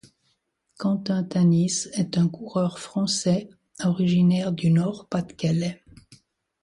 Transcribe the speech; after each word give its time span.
Quentin 0.79 1.21
Tanis 1.23 1.87
est 1.93 2.17
un 2.17 2.27
coureur 2.27 2.79
français 2.79 3.49
originaire 3.83 4.51
du 4.51 4.71
Nord-Pas-de-Calais. 4.71 5.83